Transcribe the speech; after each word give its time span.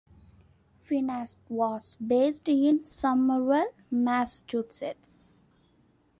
Finast 0.83 1.37
was 1.47 1.95
based 1.97 2.47
in 2.47 2.83
Somerville, 2.83 3.71
Massachusetts. 3.91 5.43